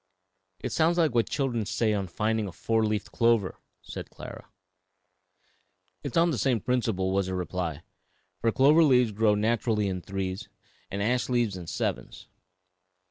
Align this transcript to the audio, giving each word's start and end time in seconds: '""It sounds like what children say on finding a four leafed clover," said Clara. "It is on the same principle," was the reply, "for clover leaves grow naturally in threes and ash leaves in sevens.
'""It 0.65 0.71
sounds 0.71 0.97
like 0.97 1.13
what 1.13 1.29
children 1.29 1.63
say 1.63 1.93
on 1.93 2.07
finding 2.07 2.47
a 2.47 2.51
four 2.51 2.83
leafed 2.83 3.11
clover," 3.11 3.59
said 3.83 4.09
Clara. 4.09 4.49
"It 6.01 6.13
is 6.13 6.17
on 6.17 6.31
the 6.31 6.39
same 6.39 6.59
principle," 6.59 7.11
was 7.11 7.27
the 7.27 7.35
reply, 7.35 7.83
"for 8.39 8.51
clover 8.51 8.83
leaves 8.83 9.11
grow 9.11 9.35
naturally 9.35 9.87
in 9.87 10.01
threes 10.01 10.49
and 10.89 11.03
ash 11.03 11.29
leaves 11.29 11.55
in 11.55 11.67
sevens. 11.67 12.27